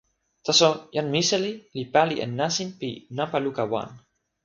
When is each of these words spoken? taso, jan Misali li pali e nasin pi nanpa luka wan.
taso, 0.45 0.69
jan 0.95 1.07
Misali 1.15 1.51
li 1.77 1.83
pali 1.93 2.15
e 2.25 2.27
nasin 2.39 2.69
pi 2.79 2.89
nanpa 3.15 3.37
luka 3.45 3.63
wan. 3.73 3.89